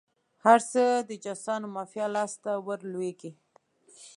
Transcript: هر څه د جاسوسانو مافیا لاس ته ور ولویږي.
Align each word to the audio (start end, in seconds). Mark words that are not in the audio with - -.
هر 0.45 0.59
څه 0.71 0.83
د 1.09 1.11
جاسوسانو 1.23 1.67
مافیا 1.75 2.07
لاس 2.15 2.33
ته 2.43 2.51
ور 2.65 2.79
ولویږي. 2.85 3.31